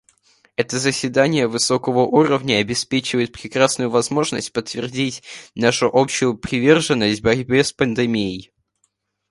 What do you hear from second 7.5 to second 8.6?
с пандемией.